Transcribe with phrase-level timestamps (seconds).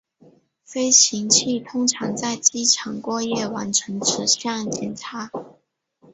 [0.65, 5.29] 飞行器通常在机场过夜完成此项检查。